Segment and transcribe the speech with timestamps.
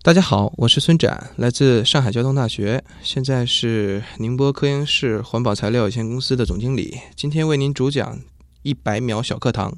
[0.00, 6.96] 大家好，我是孙展，来自上海交通大学，现在是宁波科研室环保材料有限公司的总经理。
[7.16, 8.16] 今天为您主讲
[8.62, 9.76] 一百秒小课堂，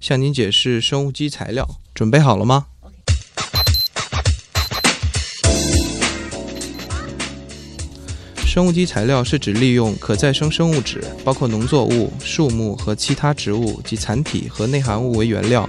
[0.00, 1.66] 向您解释生物基材料。
[1.94, 2.66] 准备好了吗？
[8.44, 15.68] 生物基材料是指利用可再生生物质，包括农作物、树木和其他植物及残体和内含物为原料，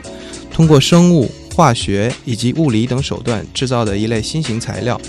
[0.51, 4.99] 通过生物、化学以及物理等手段制造的一类新型材料，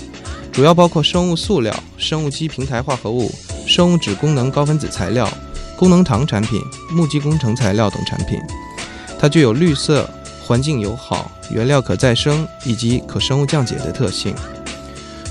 [0.49, 3.29] 主要包括生物塑料、生物基平台化合物、
[3.67, 5.29] 生物质功能高分子材料、
[5.77, 8.39] 功能糖产品、木基工程材料等产品。
[9.19, 10.09] 它具有绿色、
[10.41, 14.33] 环境友好、原料可再生以及可生物降解的特性。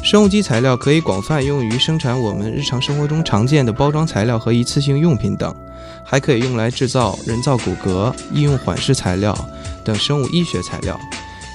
[0.02, 5.52] 生物基材料可以广泛用于生产我们日常生活中常见的包装材料和一次性用品等，
[6.06, 9.36] 还可以用来制造人造骨骼、医用缓释材料
[9.84, 10.98] 等生物医学材料，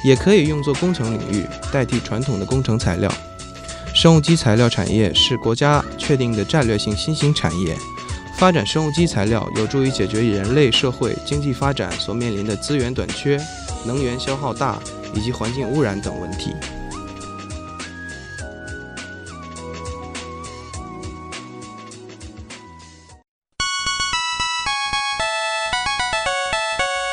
[0.04, 3.12] 也可以用作工程领域代替传统的工程材料。
[3.94, 7.76] 生物基材料产业是国家确定的战略性新兴产业，
[8.38, 13.40] 发展生物基材料有助于解决人类社会经济发展所面临的资源短缺、
[13.86, 14.78] 能源消耗大
[15.14, 16.52] 以及环境污染等问题。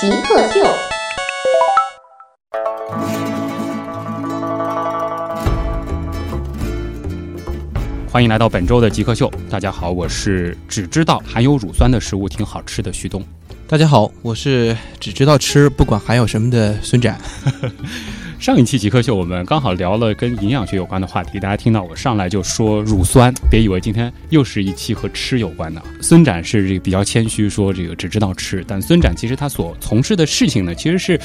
[0.00, 0.60] 极客秀。
[8.10, 9.30] 欢迎来到本周的极客秀。
[9.50, 13.22] 大家好，我是只知道含有乳酸的食物挺好吃的旭东。
[13.68, 17.20] 大家好，我是只知道吃不管含有什么的孙展。
[18.40, 25.82] 上一期极客秀我们刚好聊了跟营养学有关的话题，大家听到我上来就说乳酸，别以为今天又是一期和吃有关的。
[26.00, 31.20] 孙展是这个比较谦虚，说这个只知道吃，但孙展其实他所从事的事情呢，其实是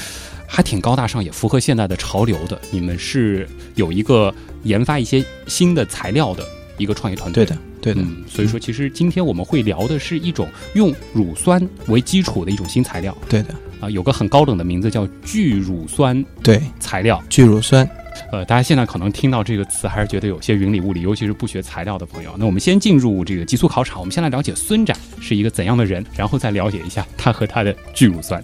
[0.46, 2.60] 还挺高大上，也符合现在的潮流的。
[2.70, 4.32] 你们是有一个
[4.64, 6.44] 研发一些新的材料的
[6.76, 17.22] 一个创业团队的，对的，嗯，所以说其实今天我们会聊的是一种用乳酸为基础的一种新材料对的，啊，有个很高冷的名字叫聚乳酸对，材料。
[17.28, 17.88] 聚乳酸。
[18.32, 22.34] 呃，大家现在可能听到这个词还是觉得有些云里雾里，尤其是不学材料的朋友。
[22.38, 28.42] 那我们先进入这个极速考场，我们先来了解孙展是一个怎样的人，然后再了解一下他和他的聚乳酸。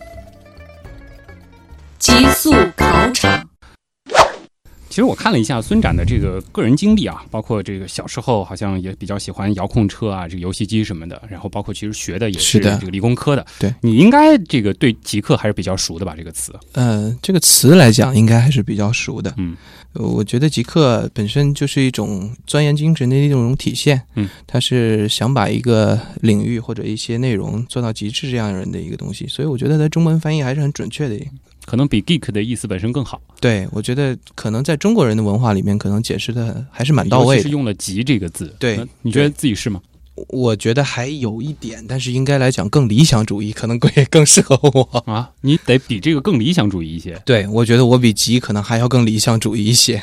[1.98, 3.41] 极速考场，
[4.92, 13.46] 其实我看了一下孙展的这个个人经历啊，包括这个小时候好像也比较喜欢遥控车啊，这个游戏机什么的，然后包括其实学的也是的这个理工科的。
[13.58, 16.12] 对你应该这个对极客还是比较熟的吧？
[16.14, 19.32] 这个词，呃，这个词来讲，应该还是比较熟的。
[19.38, 19.56] 嗯
[19.94, 24.02] 呃，我觉得极客本身就是一种钻研精神的一种体现。
[24.14, 31.18] 嗯，他是想把一个领域或者一些内容做到极致这样人的一个东西，所以我觉得它中文翻译还是很准确的。
[31.64, 37.42] 可能比 geek 的意思本身更好，对，我觉得可能在中国人的文化里面，可能解释的还是蛮到位的。
[37.42, 38.54] 是用了“极”这个字。
[38.58, 39.80] 对你觉得自己是吗？
[40.28, 45.02] 我觉得还有一点，但是应该来讲更理想主义，可能会更适合我。
[45.10, 47.20] 啊，你得比这个更理想主义一些。
[47.24, 50.02] 对，我觉得我比极可能还要更理想主义一些。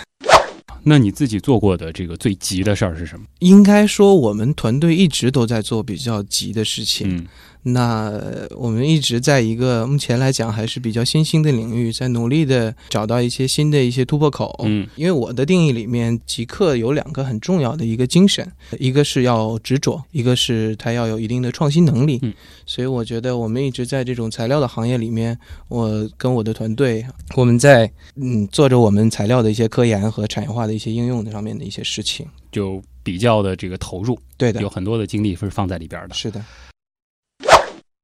[0.83, 3.25] 那你自己做过的这个最急的事儿是什么？
[3.39, 7.17] 应该说，我们团队一直都在做比较急的事情。
[7.17, 7.27] 嗯
[7.61, 14.55] 那呃我们一直在一个目前来讲还是比较新兴的领域，在努力的找到一些新的一些突破口。
[14.65, 18.49] 嗯因为我的定义里面，极客有两个很重要的一个精神，
[18.79, 22.19] 一个是要执着，一个是它要有一定的创新能力。
[22.21, 22.33] 嗯，
[22.65, 25.37] 所以我觉得我们一直在这种材料的行业里面，
[25.67, 27.05] 我跟我的团队，
[27.35, 32.25] 我们在嗯做着我们材料的一些科研和产业化的一些应用的上面的一些事情。
[32.51, 36.15] 就比较的这个投入，对的有，很多的精力是放在里边的。
[36.15, 36.43] 是的。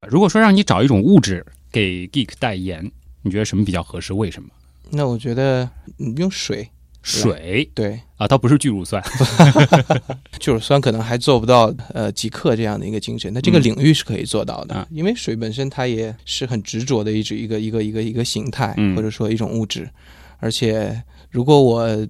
[0.10, 2.92] 如果说让你找一种物质给 geek 代言，
[3.22, 4.13] 你觉得什么比较合适？
[4.13, 4.50] 为什么？
[4.92, 5.68] 那我觉得
[5.98, 6.69] 你用水，
[7.02, 9.04] 水对，啊，它不是聚乳酸。
[10.40, 19.90] 聚乳酸可能还做不到呃极客这样的一个精神，那这个嗯领域是可以做到的，啊因为水本身它也是很执着的一种一个一个一个一个形态，嗯或者说一种物质，
[20.38, 21.01] 而且
[21.31, 22.08] 如果我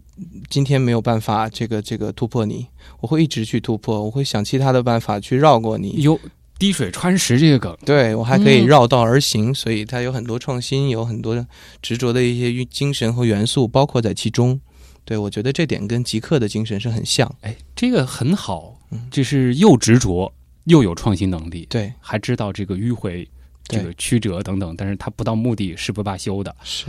[0.49, 2.67] 今天没有办法这个这个突破你，
[2.99, 6.01] 我会一直去突破，我会想其他的办法去绕过你。
[6.01, 6.19] 有
[6.57, 11.45] 滴水穿石这个梗，对我还可以嗯绕道而行，所以它有很多创新，有很多
[11.81, 14.59] 执着的一些精神和元素包括在其中。
[15.03, 17.31] 对我觉得这点跟极客的精神是很像。
[17.41, 23.29] 哎，这个很好嗯，就是又执着又有创新能力，对，还知道这个迂回、
[23.67, 26.85] 这个曲折等等，但是他不到目的誓不罢休的，是。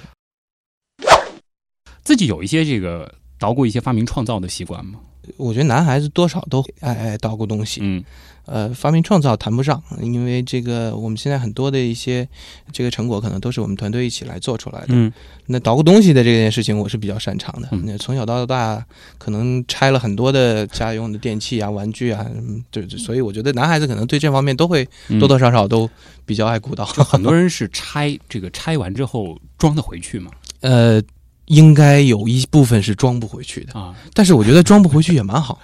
[2.02, 5.00] 自己有一些这个捣鼓一些发明创造的习惯吗？
[5.36, 8.04] 我觉得男孩子多少都爱爱捣鼓东西，嗯
[8.44, 12.28] 呃，发明创造谈不上，因为这个我们现在很多的一些
[12.70, 14.86] 这个成果可能都是我们团队一起来做出来的。
[14.90, 15.12] 嗯
[15.46, 17.68] 那捣鼓东西的这件事情，我是比较擅长的。
[17.72, 18.86] 嗯那从小到大，
[19.18, 25.90] 可能拆了很多的家用的电器啊、玩具啊，嗯对对，所以我觉得男孩子可能对这方面都会嗯多多少少都
[26.24, 26.84] 比较爱鼓捣。
[26.94, 30.30] 就很多人是拆这个拆完之后装的回去嘛
[30.60, 31.02] 呃，
[31.46, 35.58] 应该有一部分是装不回去的，啊，但是我觉得装不回去也蛮好。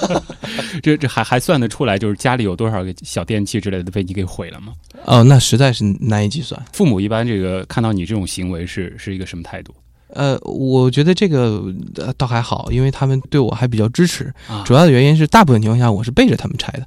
[0.82, 4.72] 这这还还算得出来，就是家里有多少个小电器之类的被你给毁了吗？
[5.04, 6.60] 哦，那实在是难以计算。
[6.72, 9.74] 父母一般这个看到你这种行为是是一个什么态度
[10.08, 11.62] 呃，我觉得这个、
[11.96, 14.32] 呃、倒还好，因为他们对我还比较支持。
[14.48, 14.62] 啊？
[14.64, 16.86] 主要的原因是，大部分情况下我是背着他们拆的。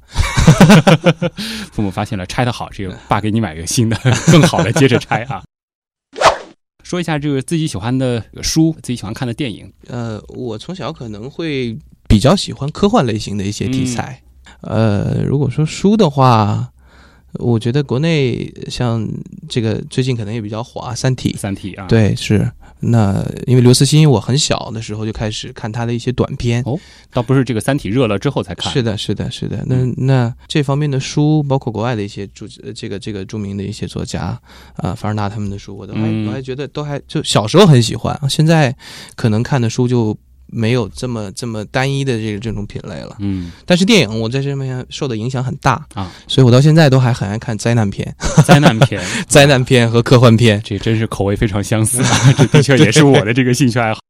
[1.70, 3.96] 父母发现了拆的好，这个爸给你买个新的
[4.32, 5.42] 更好的接着拆啊。
[6.90, 9.72] 说一下这个自己喜欢的书，自己喜欢看的电影。
[9.86, 11.78] 呃，我从小可能会
[12.08, 14.20] 比较喜欢科幻类型的一些题材。
[14.62, 16.72] 呃，如果说书的话，
[17.34, 19.06] 我觉得国内像
[19.48, 21.32] 这个最近可能也比较火啊，《三体》。
[21.36, 22.50] 三体啊，，对，是
[22.82, 26.62] 那因为刘慈欣，我很小的时候就开始看他的一些短片。
[26.64, 26.78] 哦
[27.12, 29.64] 倒不是这个三体热了之后才看，是的，是的，是的。
[29.66, 34.40] 那嗯那这方面的书，包括国外的一些著呃这个这个著名的一些作家
[34.76, 38.74] 啊，凡尔纳他们的书，我都还、嗯我还觉得都还就小时候很喜欢，现在
[39.16, 40.16] 可能看的书就
[40.52, 43.16] 没有这么这么单一的这个这种品类了。
[43.20, 48.14] 嗯，但是电影我在这方面受的影响很大啊，所以我到现在都还很爱看灾难片、
[48.44, 50.60] 灾难片， 灾难片和科幻片。
[50.64, 52.32] 这真是口味非常相似啊！
[52.36, 54.00] 这的确也是我的这个兴趣爱好。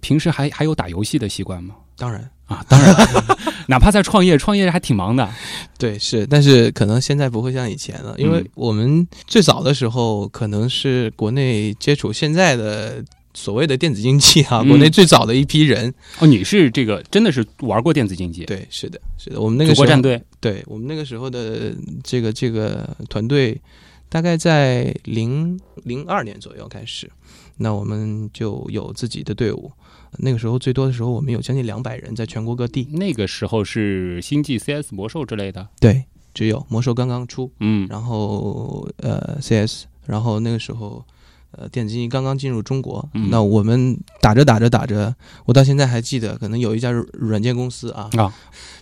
[0.00, 1.74] 平时还还有打游戏的习惯吗？
[1.96, 2.94] 当然，啊，当然，
[3.66, 5.28] 哪怕在创业，创业还挺忙的。
[5.76, 13.04] 对，是，但是可能现在不会像以前了，因为嗯我们最早的时候可能是国内接触现在的
[13.34, 15.92] 所谓的电子竞技啊，嗯国内最早的一批人。
[16.20, 23.60] 哦，你是这个真的是玩过电子竞技，对，是的，是的，我们那个时候队，对我们那个时候的这个这个团队，
[24.08, 27.10] 大概在零零二年左右开始，
[27.56, 29.70] 那我们就有自己的队伍。
[30.16, 32.88] 那个时候最多的时候，我们有将近两百人，在全国各地。
[32.92, 35.68] 那个时候是星际、CS、魔兽之类的。
[35.78, 36.02] 对，
[36.32, 41.04] 只有魔兽刚刚出，嗯，然后呃 CS，然后那个时候
[41.52, 45.14] 呃电子竞技刚刚进入中国，嗯那我们打着打着打着，
[45.46, 48.32] 我到现在还记得，可能有一家软软件公司啊，啊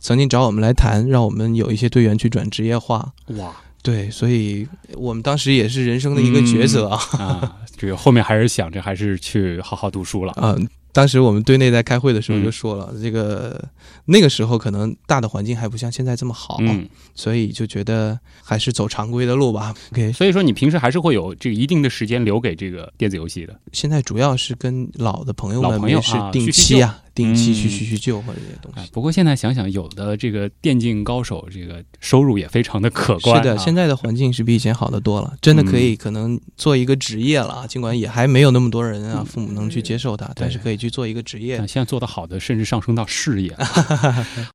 [0.00, 3.12] 曾经找我们来谈，让我们有一些队员去转职业化。
[3.38, 6.98] 哇对，所以我们当时也是人生的一个抉择啊。
[7.18, 10.32] 啊，这个后面还是想着还是去好好读书了。
[10.42, 10.56] 啊、
[10.96, 13.62] 当时我们队内在开会的时候嗯就说了，这个
[14.06, 19.74] 那个时候可能大的环境还不像现在这么好，嗯，所以就觉得还是走常规的路吧。
[19.92, 23.54] OK，所以说你平时还是会有这个一定的时间留给这个电子游戏的。
[23.72, 33.42] 现在主要是跟老的朋友们也是定期啊，定期嗯去叙叙旧或者这些东西。，哎不过现在想想，有的这个电竞高手，这个收入也非常的可观、啊。
[33.42, 37.66] 是的，现在的环境是比以前好的多了，真的可以可能做一个职业了啊。
[37.66, 41.66] 尽管也还没有那么多人啊，嗯父母能去接受他，但是可以去做一个职业啊。
[41.66, 44.26] 现在做的好的，甚至上升到事业了。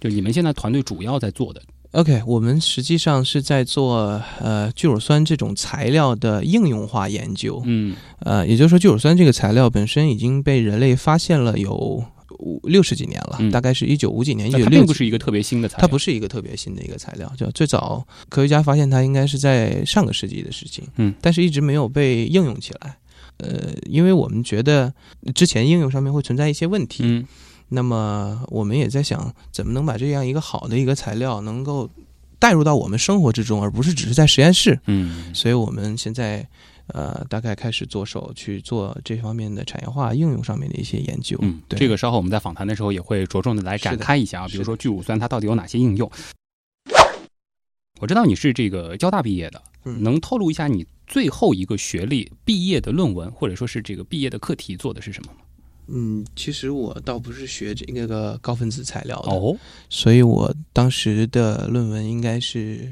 [0.00, 1.62] 就你们现在团队主要在做的
[1.92, 7.62] ，OK，我们实际上是在做呃聚乳酸这种材料的应用化研究。
[7.64, 12.04] 嗯呃，也就是说，聚乳酸这个材料本身已经被人类发现了有
[12.40, 22.96] 五六十几年了，嗯大概是一九五几年、一九六并不是一个特别新的材料，它不是一个特别新的一个材料，就最早科学家发现它应该是在上个世纪的事情，嗯，但是一直没有被应用起来。
[23.38, 24.92] 呃，因为我们觉得
[25.34, 27.26] 之前应用上面会存在一些问题，嗯
[27.68, 31.88] 那么我们也在想，怎么能把这样一个好的一个材料能够
[32.38, 34.78] 带入到我们生活之中，而不是只是在实验室。
[34.86, 36.46] 嗯所以我们现在
[36.88, 41.38] 呃，大概开始着手去做这方面的产业化应用上面的一些研究。
[41.40, 46.10] 嗯，对这个稍后我们在访谈的时候也会着重的来展开一下啊，比如说聚乳酸它到底有哪些应用。
[48.00, 55.40] 我知道你是这个交大毕业的，嗯能透露一下你最后一个学历毕业的论文，或者说是这个毕业的课题做的是什么吗？
[55.88, 59.54] 嗯，其实我倒不是学这个个高分子材料的，哦，
[59.90, 62.90] 所以我当时的论文应该是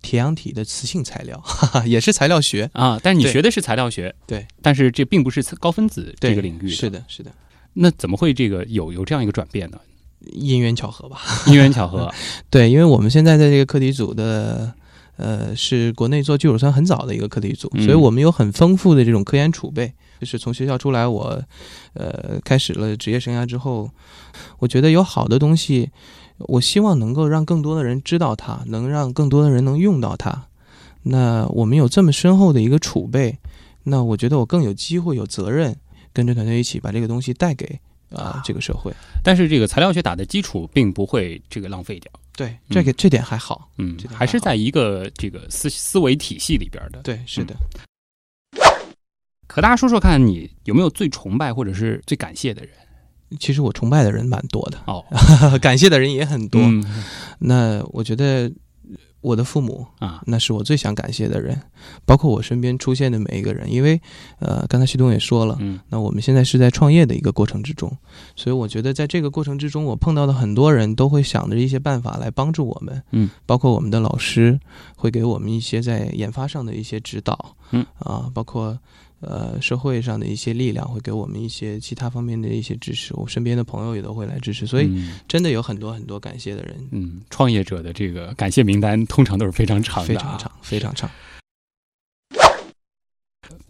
[0.00, 2.70] 铁氧体的磁性材料，哈哈，也是材料学。
[2.72, 7.32] 啊，但是你学的是材料学，对，但是这并不是高分子这个领域的是的，是的。
[7.72, 9.80] 那怎么会这个有有这样一个转变呢？
[10.32, 11.20] 因缘巧合吧。
[11.48, 12.08] 因缘巧合，
[12.48, 14.72] 对，因为我们现在在这个课题组的，
[15.20, 19.92] 呃，是国内做聚乳酸很早的一个课题组，嗯所以我们有很丰富的这种科研储备。
[20.18, 21.42] 就是从学校出来，我，
[21.94, 23.90] 呃，开始了职业生涯之后，
[24.58, 25.90] 我觉得有好的东西，
[26.36, 30.46] 我希望能够让更多的人知道它，能让更多的人能用到它。
[31.04, 33.38] 那我们有这么深厚的一个储备，
[33.84, 35.74] 那我觉得我更有机会、有责任
[36.12, 38.92] 跟着团队一起把这个东西带给啊、啊这个社会。
[39.24, 43.70] 但是这个材料学打的基础并不会这个浪费掉，对，这个、这点还好。
[43.76, 47.02] 嗯还是在一个这个思思维体系里边的。
[47.02, 47.54] 对，是的。
[49.46, 52.70] 可大家说说看，你有没有最崇拜或者是最感谢的人？
[53.38, 55.04] 其实我崇拜的人蛮多的，哦，
[55.60, 56.62] 感谢的人也很多。
[56.62, 56.82] 嗯
[57.40, 58.50] 那我觉得
[59.20, 61.60] 我的父母，啊，那是我最想感谢的人，
[62.06, 63.70] 包括我身边出现的每一个人。
[63.70, 64.00] 因为，
[64.38, 67.94] 呃，刚才徐东也说了，嗯那我们现在是在创业的一个过程之中，
[68.34, 74.58] 所以我觉得在这个过程之中，我碰到的很多人都会想着一些办法来帮助我们，嗯，包括我们的老师
[74.96, 78.78] 会给我们一些在研发上的一些指导，嗯啊，包括。
[79.20, 90.38] 呃，社会上的一些力量会给我们一些其他方面的一些支持，我身边的朋友也都会来支持，所以嗯真的有很多很多感谢的人，嗯，创业者的这个感谢名单通常都是非常长的、啊非常。
[90.38, 91.10] 长，非常长。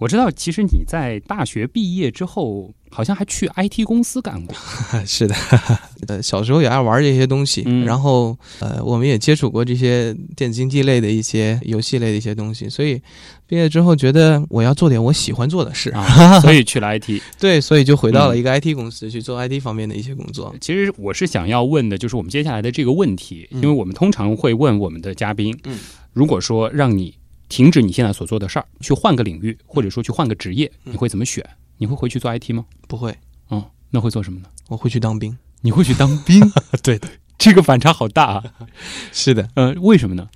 [0.00, 4.56] 我知道，其实你在大学毕业之后，好像还去 IT 公司干过。
[5.06, 5.34] 是的，
[6.08, 13.00] 呃，小时候也爱玩这些东西，嗯然后呃，我们也接触过这些电子竞技类的一些游戏类的一些东西，所以
[13.46, 17.20] 毕业之后觉得我要做点我喜欢做的事，啊， 所以去了 IT。
[17.38, 20.54] 对，所以就回到了嗯一个 IT 公司去做 IT 方面的一些工作。
[20.62, 25.78] 其实我是想要问的，就是我们接下来的这个问题，嗯因为我们通常会问我们的嘉宾，嗯，
[26.14, 27.14] 如果说让你
[27.50, 31.44] 停止你现在所做的事儿，去换个领域，或者说去换个职业，嗯你会怎么选？
[31.76, 32.64] 你会回去做 IT 吗？
[32.88, 33.14] 不会，
[33.50, 34.46] 嗯，那会做什么呢？
[34.68, 35.36] 我会去当兵。
[35.62, 36.40] 你会去当兵？
[36.82, 38.44] 对的，这个反差好大啊！
[39.12, 40.26] 是的，呃，为什么呢？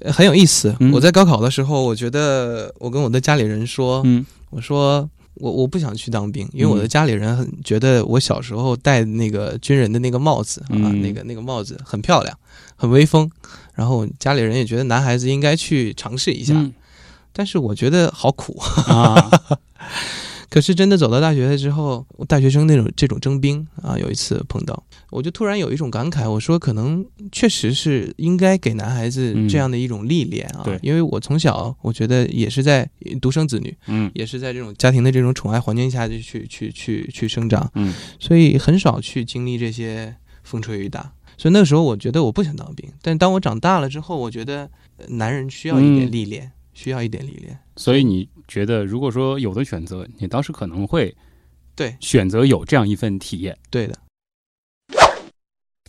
[0.00, 0.74] 呃很有意思。
[0.80, 12.38] 嗯我在高考的时候，我觉得我跟我的家里人说，嗯我说我我不想去当兵，因为我的嗯家里人很觉得我小时候戴那个军人的那个帽子啊，嗯那个那个帽子很漂亮，
[12.76, 13.30] 很威风。
[13.74, 16.72] 然后家里人也觉得男孩子应该去尝试一下，嗯
[17.32, 18.60] 但是我觉得好苦。
[18.86, 19.28] 啊，
[20.54, 30.78] 可是真的走到大学了之后，大学生那种这种征兵啊，有一次碰到，我就突然有一种感慨，我说可能确实是应该给男孩子这样的一种历练啊，嗯对。
[30.80, 32.88] 因为我从小我觉得也是在
[33.20, 34.08] 独生子女，嗯。
[34.14, 37.92] 也是在这种家庭的这种宠爱环境下去去去去去生长，嗯。
[38.20, 41.12] 所以很少去经历这些风吹雨打。
[41.36, 46.12] 所以那个时候我觉得我不想当兵，但当我长大了之后，我觉得呃男人需要一点嗯。
[46.12, 47.58] 历练，需要一点历练。
[47.76, 51.16] 所以你觉得，如果说有的选择，你当时可能会
[51.74, 53.56] 对选择有这样一份体验。
[53.70, 53.94] 对的，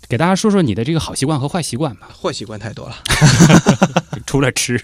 [0.08, 2.96] 给大家说说你的这个好习惯和坏习惯吧，坏习惯太多了。
[4.26, 4.80] 除了吃，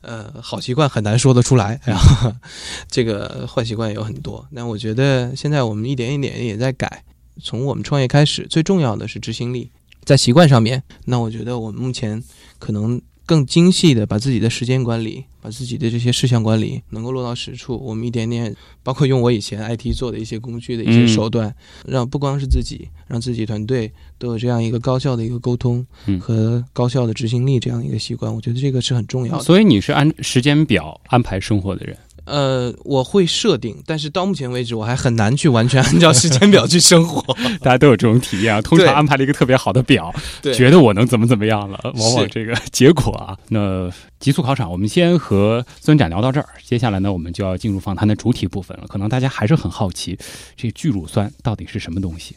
[0.00, 2.32] 呃，好习惯很难说得出来，然后
[2.90, 4.46] 这个坏习惯也有很多。
[4.50, 7.04] 那我觉得现在我们一点一点也在改。
[7.42, 9.70] 从我们创业开始，最重要的是执行力，
[10.04, 12.24] 在习惯上面，那我觉得我们目前
[12.58, 17.76] 可能更精细的把自己的时间管理，把自己的这些事项管理能够落到实处。
[17.76, 18.54] 我们一点点，
[18.84, 21.52] 包括用我以前 IT 做的一些工具的一些嗯手段，
[21.84, 28.32] 让不光是自己，让自己团队都有这样一个高效的一个沟通嗯和高效的执行力这样一个习惯。
[28.32, 29.42] 我觉得这个是很重要的。
[29.42, 31.98] 所以你是按时间表安排生活的人。
[32.26, 37.22] 呃，我会设定，但是到目前为止，我还很难去完全按照时间表去生活。
[37.62, 48.84] 大家都有这种体验啊，通常安排了一个特别好的表，对觉得我能怎么怎么样了，往往这个结果啊，那极速考场，我们先和孙展聊到这儿，接下来呢，我们就要进入访谈的主体部分了。
[48.88, 50.18] 可能大家还是很好奇，
[50.56, 52.36] 这聚乳酸到底是什么东西？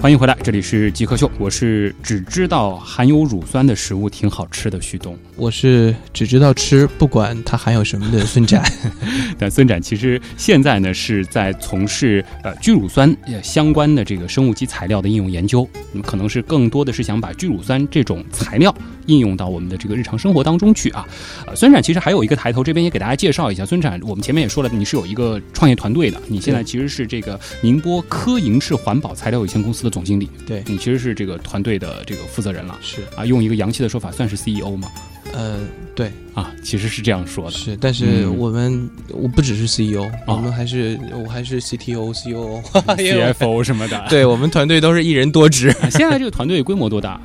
[0.00, 8.64] 欢迎回来，这里是极客秀，我是只知道含有乳酸的食物挺好吃的旭东，我是只知道吃，不管它含有什么的孙展。
[9.38, 18.74] 但孙展其实现在呢是在从事呃聚乳酸相关的这个生物基材料的应用研究，那么可能是更多的是想把聚乳酸这种材料
[19.10, 21.06] 应用到我们的这个日常生活当中去啊。
[21.46, 29.90] 呃，孙展其实还有一个抬头，这边也给大家介绍一下，孙展我们前面也说了，你是有一个创业团队的，你现在其实是这个宁波科营式环保材料有限公司的。
[29.90, 34.88] 总经理，对你其实是这个团队的这个负责人了，是啊，用一个洋气的说法，算是 CEO 吗？
[35.32, 35.58] 呃，
[35.96, 42.62] 对啊，其实是这样说的，是，但是我们我不只是 CEO，我们还是我还是 CTO、COO、
[42.94, 45.74] CFO 什么的， 对我们团队都是一人多职。
[45.90, 47.20] 现在这个团队规模多大？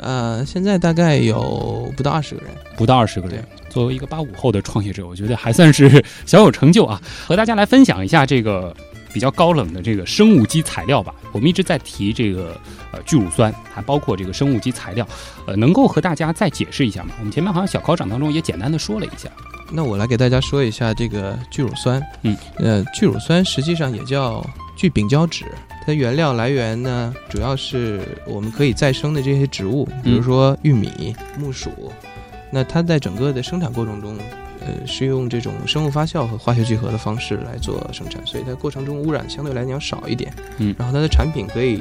[0.00, 3.44] 呃，现在大概有不到二十个人，不到二十个人。
[3.68, 7.00] 作为一个八五后的创业者，我觉得还算是小有成就啊！
[7.26, 8.74] 和大家来分享一下这个。
[9.12, 12.56] 比较高冷的这个生物基材料吧，我们一直在提这个
[12.92, 15.04] 呃聚乳酸，还包括这个生物基材料，
[15.46, 17.10] 呃，能够和大家再解释一下吗？
[17.18, 19.28] 我们前面好像小考场当中也简单的说了一下。
[19.72, 22.00] 那我来给大家说一下这个聚乳酸。
[22.22, 25.44] 嗯，呃，聚乳酸实际上也叫聚丙胶酯，
[25.90, 31.70] 它原料来源呢主要是我们可以再生的这些植物，比如说玉米、木薯。
[32.52, 34.16] 那它在整个的生产过程中。
[34.62, 40.30] 呃，是用这种生物发酵和化学聚合的方式来做生产，所以它过程中污染相对来讲少一点。
[40.58, 41.80] 嗯，然后它的产品可以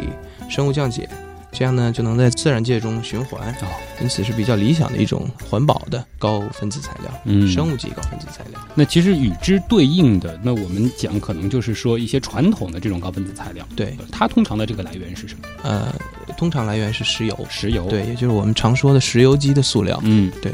[0.50, 1.06] 生物降解，
[1.52, 3.52] 这样呢就能在自然界中循环。
[3.62, 3.68] 哦，
[4.02, 7.12] 因此是比较理想的一种环保的高分子材料。
[7.26, 8.60] 嗯，生物级高分子材料。
[8.76, 13.68] 那其实与之对应的，那我们讲可能就是说一些传统的这种高分子材料。
[13.76, 15.42] 对，它通常的这个来源是什么？
[15.64, 15.94] 呃，
[16.38, 17.48] 通常来源是石油。
[17.50, 17.86] 石油。
[17.90, 20.00] 对，也就是我们常说的石油基的塑料。
[20.04, 20.54] 嗯，对。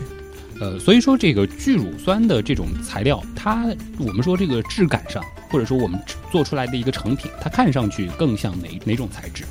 [0.62, 3.66] 呃，所以说这个聚乳酸的这种材料，它
[4.00, 6.00] 我们说这个质感上，或者说我们
[6.32, 9.44] 做出来的一个成品，它看上去更像哪哪种材质？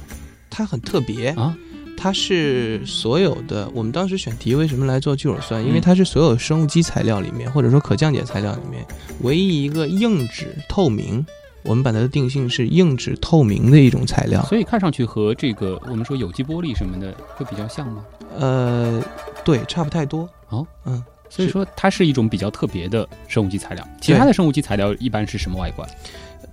[0.54, 1.56] 它很特别啊，
[1.96, 5.64] 它是所有的我们当时选题为什么来做聚乳酸？
[5.66, 8.84] 因为它是所有生物基材料里面，或者说可降解材料里面
[9.22, 11.26] 唯一一个硬质透明。
[11.66, 18.04] 我们把它的定性是硬质透明的一种材料，所以看上去和这个我们说有机玻璃什么的会比较像吗？
[18.38, 19.02] 呃，
[19.42, 20.28] 对，差不太多。
[20.50, 23.82] 哦，嗯，所以说它是一种比较特别的生物基材料。
[23.98, 25.88] 其他的生物基材料一般是什么外观？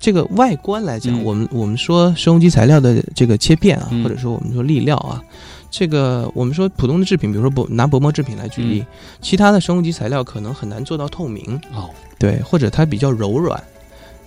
[0.01, 5.23] 这个外观来讲，我们我们说生物基材料的这个切片啊，或者说我们说粒料啊，
[5.69, 8.83] 这个我们说普通的制品，比如说薄拿薄膜制品来举例，
[9.21, 13.63] 其他的生物基材料可能很难做到透明哦，对，或者它比较柔软。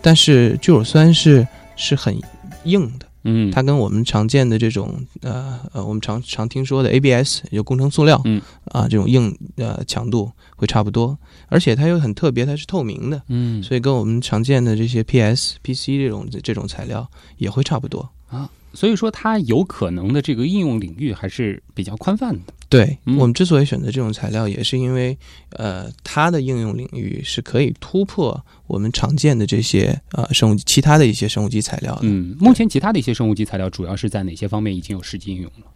[0.00, 1.44] 但是聚乳酸是
[1.74, 2.16] 是很
[2.62, 8.40] 硬的，嗯，它跟我们常见的这种呃呃，我们常常听说的 ABS 有工程塑料，嗯。
[8.72, 11.16] 啊这种硬呃强度会差不多，
[11.48, 18.10] 而且它又很特别，它是透明的，嗯，所以跟我们常见的这些 PS、PC 这种这种材料也会差不多。
[18.28, 18.48] 啊。
[18.74, 22.40] 所以说，它有可能的这个应用领域还是比较宽泛的。
[22.68, 25.16] 对我们之所以选择这种材料，也是因为，
[25.50, 32.00] 呃，它的应用领域是可以突破我们常见的这些呃生物其他的一些生物基材料的。
[32.02, 35.66] 嗯，目前其他的一些生物基材料主要是在哪些方面已经有实际应用了？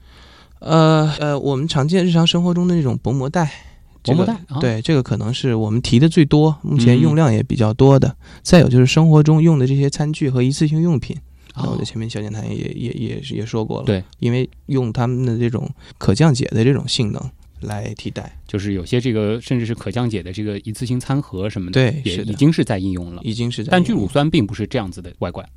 [0.58, 3.48] 呃呃，我们常见日常生活中的那种薄膜袋，
[4.02, 8.16] 薄膜袋，对，这个可能是我们提的最多，目前用量也比较多的。
[8.42, 11.16] 再有就是生活中用的这些餐具和一次性用品。
[11.62, 15.68] 那我在前面小讲坛也也也也说过了，对，因为用他们的这种
[15.98, 23.70] 可降解的这种性能来替代，就是有些这个甚至是可降解的这个一次性餐盒什么的，对，也已经是在应用了，已经是在。
[23.70, 25.48] 但聚乳酸并不是这样子的外观。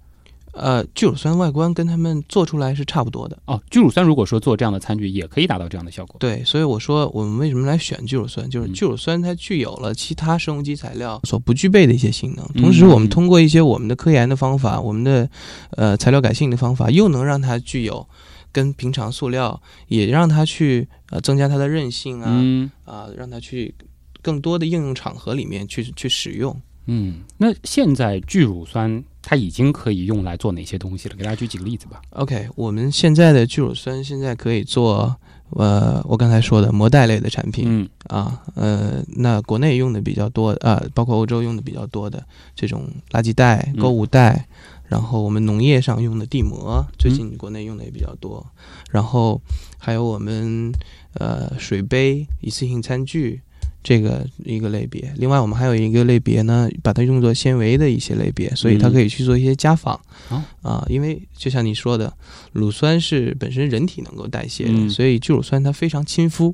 [0.54, 3.62] 呃，聚乳酸外观跟他们做出来是差不多的哦。
[3.70, 6.18] 聚乳酸如果说做这样的餐具，也可以达到这样的效果。
[6.20, 15.30] 对，所以我说我们为什么来选聚乳酸，就是聚乳酸它具有了其他生物基材料所不具备的一些性能，同时我们通过一些我们的科研的方法，我们的
[15.72, 18.06] 呃材料改性的方法，又能让它具有
[18.52, 23.74] 跟平常塑料也让它去呃增加它的韧性啊啊，让它去
[24.22, 26.60] 更多的应用场合里面去去使用。
[26.88, 31.16] 嗯，那现在聚乳酸它已经可以用来做哪些东西了？
[31.16, 32.02] 给大家举几个例子吧。
[32.12, 35.16] OK，我们现在的聚乳酸现在可以做，
[35.52, 44.48] 呃，我刚才说的膜袋类的产品，嗯啊，呃，那国内用的比较多啊，包括欧洲用的比较多的这种垃圾袋、购物袋，
[44.88, 48.46] 然后我们农业上用的地膜，最近国内用的也比较多，
[48.90, 49.40] 然后
[49.78, 50.74] 还有我们
[51.14, 53.42] 呃水杯、一次性餐具。
[53.84, 60.00] 这个一个类别，另外我们还有一个类别呢，把它用作纤维的一些类别，所以它可以去做一些家纺。
[60.30, 62.14] 啊、啊，因为就像你说的，
[62.52, 66.54] 乳酸是本身人体能够代谢的，嗯、所以聚乳酸它非常亲肤，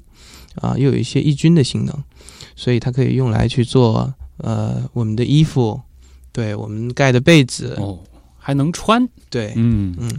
[0.56, 1.94] 啊，又有一些抑菌的性能，
[2.56, 5.82] 所以它可以用来去做呃我们的衣服，
[6.32, 8.00] 对我们盖的被子哦，
[8.38, 9.08] 还能穿。
[9.30, 10.10] 对，嗯嗯。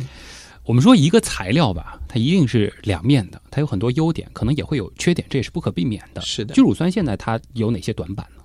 [0.65, 6.21] 我们说一个材料吧，它一定是两面的，它有很多优点，可能也会有缺点，这也是不可避免的。
[6.23, 8.43] 是的聚乳酸现在它有哪些短板呢？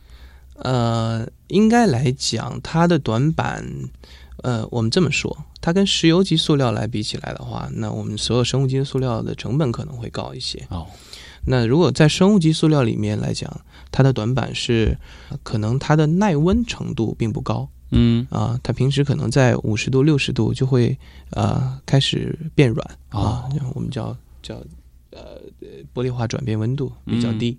[0.56, 3.68] 呃，应该来讲，它的短板，
[4.44, 10.64] 呃，我们这么说，它跟石油级塑料来比起来的话，那我们所有生物基的塑料的成本可能会高一些。
[10.70, 10.86] 哦，
[11.46, 13.50] 那如果在生物基塑料里面来讲，
[13.92, 14.98] 它的短板是，
[15.30, 20.98] 呃可能它的耐温程度并不高嗯，啊，它平时可能在五十度、六十度就会
[21.30, 24.56] 呃开始变软啊，我们叫叫
[25.12, 25.40] 呃
[25.94, 27.58] 玻璃化转变温度比较低。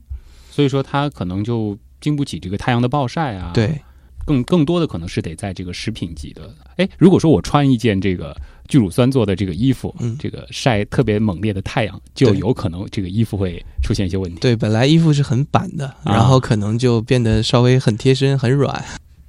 [0.50, 3.80] 所以说它可能就经不起这个太阳的暴晒啊。，对，
[4.24, 6.52] 更更多的可能是得在这个食品级的。
[6.76, 8.36] 哎，如果说我穿一件这个
[8.68, 14.40] 聚乳酸做的这个衣服，嗯这个晒特别猛烈的太阳，就有可能这个衣服会出现一些问题。
[14.40, 18.84] 对，本来衣服是很板的，啊然后可能就变得稍微很贴身、很软。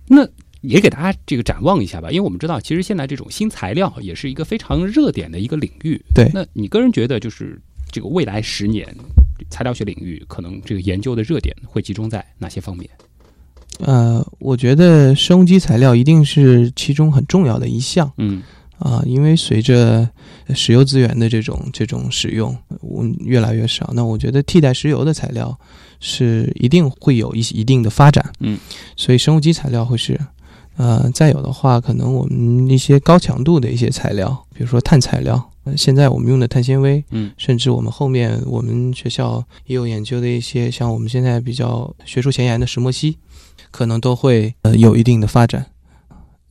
[0.07, 0.27] 那
[0.67, 6.01] 也给大家这个展望一下吧，因为我们知道，其实现在这种新材料也是一个非常热点的一个领域。
[6.13, 8.87] 对那你个人觉得，就是这个未来十年，
[9.49, 12.89] 材料学领域可能这个研究的热点会集中在哪些方面？
[13.79, 18.41] 呃，我觉得生物基材料一定是其中很重要的一项嗯
[18.79, 20.09] 啊，因为随着
[20.53, 25.57] 石油资源的这种这种使用，嗯，越来越少，那我觉得替代石油的材料
[25.99, 28.33] 是一定会有一一定的发展。
[28.39, 28.57] 嗯，
[28.95, 30.19] 所以生物基材料会是。
[30.77, 43.17] 呃，再有的话，可能我们一些高强度的一些材料，比如说碳材料，呃现在我们用的碳纤维，嗯甚至我们后面我们学校也有研究的一些，像我们现在比较学术前沿的石墨烯，
[43.71, 45.65] 可能都会呃有一定的发展。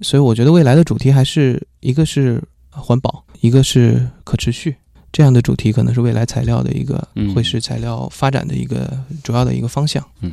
[0.00, 4.74] 所以我觉得未来的主题还是一个是环保，一个是可持续，
[5.14, 10.04] 这样的主题可能是未来材料的一个嗯会是材料发展的一个主要的一个方向。
[10.22, 10.32] 嗯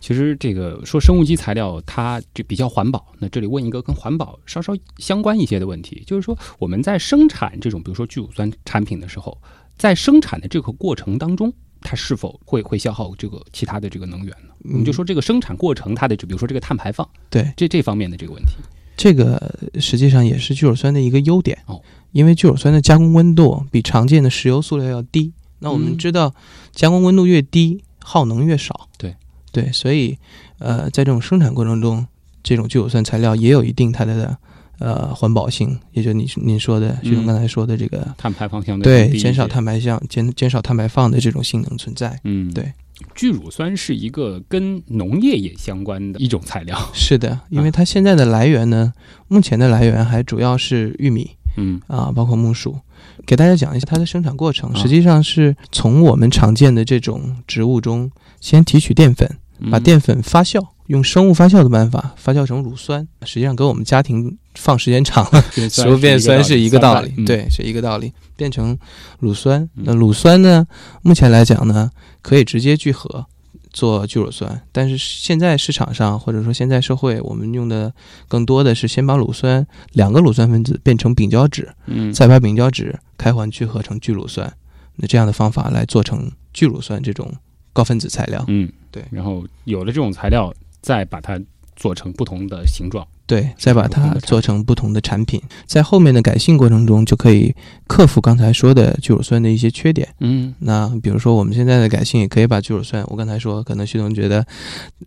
[0.00, 9.36] 其实这个说生物基材料它就比较环保，那这里问一个跟环保稍稍相关一些的问题，就是说我们在生产这种比如说聚乳酸产品的时候，
[9.78, 14.52] 在生产的这个过程当中，它是否会会消耗这个其他的这个能源呢？
[14.64, 18.50] 我们就说这个生产过程它的，就比如说这个碳排放，对这这方面的这个问题。
[18.98, 19.40] 这个
[19.80, 21.80] 实际上也是聚乳酸的一个优点哦，
[22.12, 25.32] 因为聚乳酸的加工温度比常见的石油塑料要低。
[25.60, 26.34] 那我们嗯知道，
[26.72, 28.88] 加工温度越低，耗能越少。
[28.98, 29.14] 对
[29.52, 30.18] 对，所以
[30.58, 32.04] 呃，在这种生产过程中，
[32.42, 34.36] 这种聚乳酸材料也有一定它的
[34.78, 42.18] 呃环保性，也就你您说的徐总嗯刚才说的这个、碳排放相对更低一些减少碳排放、减减少碳排放的这种性能存在。
[42.24, 42.72] 嗯，对。
[43.14, 48.92] 聚乳酸是一个跟农业也相关的一种材料，是的，因为啊它现在的来源呢，
[49.28, 51.30] 目前的来源还主要是玉米。
[51.60, 52.78] 嗯啊，包括木薯，
[53.26, 54.70] 给大家讲一下它的生产过程。
[54.70, 58.08] 啊实际上是从我们常见的这种植物中
[58.40, 59.28] 先提取淀粉，
[59.68, 63.08] 把嗯淀粉发酵，用生物发酵的办法发酵成乳酸。
[63.24, 68.76] 实际上跟我们家庭放时间长了， 变食物变酸是一个道理，嗯对，是一个道理，变成
[69.20, 69.62] 乳酸。
[69.76, 70.66] 嗯那乳酸呢，
[71.02, 71.90] 目前来讲呢，
[72.20, 73.26] 可以直接聚合。
[73.70, 77.92] 做聚乳酸，但是现在市场上或者说现在社会，我们用的
[78.26, 84.50] 更多的是先把乳酸两个乳酸分子变成丙胶酯，嗯再把丙胶酯开环聚合成聚乳酸，
[84.96, 87.30] 那这样的方法来做成聚乳酸这种
[87.74, 88.42] 高分子材料。
[88.48, 91.38] 嗯对然后有了这种材料，再把它
[91.76, 93.06] 做成不同的形状。
[93.28, 97.54] 对，再把它做成不同的产品，在后面的改性过程中就可以
[97.86, 100.08] 克服刚才说的聚乳酸的一些缺点。
[100.20, 104.44] 嗯那比如说我们现在的改性也可以把聚乳酸，我刚才说，可能徐总觉得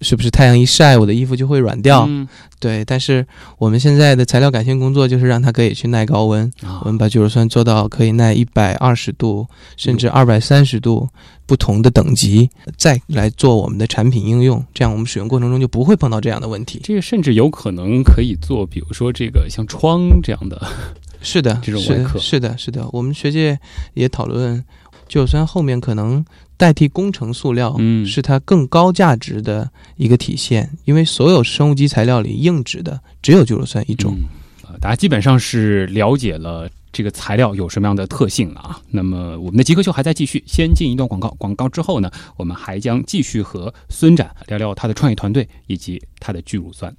[0.02, 2.06] 是不是太阳一晒，我的衣服就会软掉？
[2.08, 2.28] 嗯
[2.60, 3.26] 对，但是
[3.58, 11.10] 我们现在的材料改性工作就是让它可以去耐高温，啊我们把聚乳酸做到可以耐一百二十度，甚至二百三十度
[11.48, 16.80] 不同的等级，再来做我们的产品应用，这样我们使用过程中就不会碰到这样的问题。
[16.84, 20.62] 这个甚至有可能可以做，比如说这个像窗这样的，
[21.24, 22.88] 是的， 这种是外壳的，是的，是的。
[22.92, 23.58] 我们学界
[23.94, 24.64] 也讨论，
[25.08, 26.24] 聚乳酸后面可能
[26.58, 34.16] 代替工程塑料，嗯是它更高价值的一个体现，因为所有生物基材料里硬质的只有聚乳酸一种。
[34.80, 38.80] 大家基本上是了解了这个材料有什么样的特性了啊。
[38.90, 46.96] 那么我们的极客秀还在继续，先进一段广告，广告之后呢，我们还将继续和孙展聊聊他的创业团队以及他的聚乳酸。